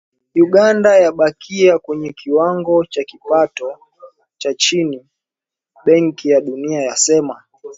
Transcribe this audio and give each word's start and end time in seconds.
"Uganda 0.35 0.93
yabakia 0.97 1.79
kwenye 1.79 2.13
kiwango 2.13 2.85
cha 2.85 3.03
kipato 3.03 3.77
cha 4.37 4.53
chini", 4.53 5.09
Benki 5.85 6.29
ya 6.29 6.41
Dunia 6.41 6.81
yasema. 6.81 7.43